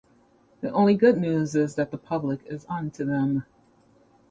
The 0.61 0.71
only 0.73 0.95
good 0.95 1.19
news 1.19 1.53
is 1.53 1.75
that 1.75 1.91
the 1.91 1.97
public 1.99 2.39
is 2.47 2.65
on 2.65 2.89
to 2.89 3.05
them. 3.05 3.45